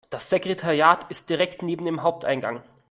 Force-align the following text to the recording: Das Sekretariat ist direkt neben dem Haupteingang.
Das 0.09 0.31
Sekretariat 0.31 1.11
ist 1.11 1.29
direkt 1.29 1.61
neben 1.61 1.85
dem 1.85 2.01
Haupteingang. 2.01 2.63